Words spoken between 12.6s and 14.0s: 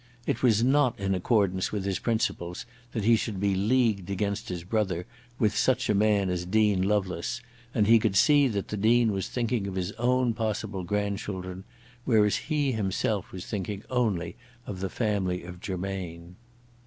himself was thinking